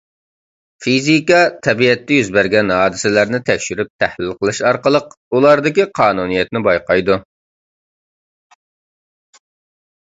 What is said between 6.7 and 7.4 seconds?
بايقايدۇ.